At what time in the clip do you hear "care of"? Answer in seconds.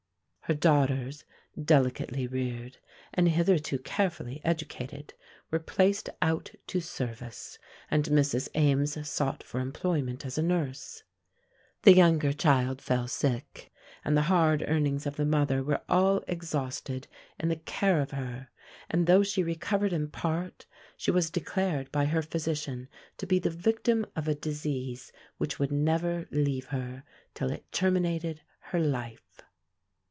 17.55-18.11